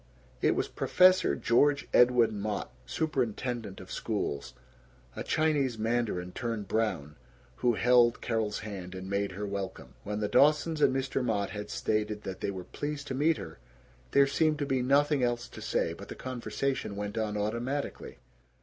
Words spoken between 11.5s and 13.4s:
had stated that they were "pleased to meet